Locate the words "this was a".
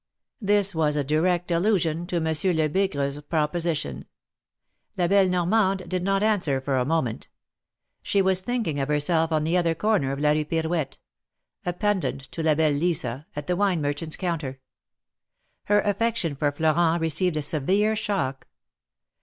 0.41-1.03